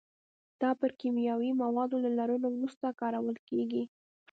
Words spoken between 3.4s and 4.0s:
کېږي.